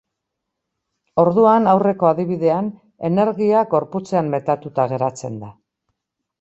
[1.23, 2.71] Orduan, aurreko adibidean,
[3.11, 5.55] energia gorputzean metatuta geratzen da.